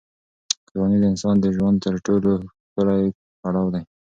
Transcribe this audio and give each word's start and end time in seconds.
ځواني 0.73 0.97
د 0.99 1.03
انسان 1.11 1.35
د 1.39 1.45
ژوند 1.55 1.77
تر 1.85 1.93
ټولو 2.05 2.31
ښکلی 2.63 3.07
پړاو 3.41 3.67
دی. 3.73 3.83